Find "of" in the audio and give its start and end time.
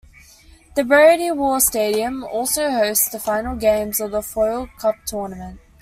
3.99-4.09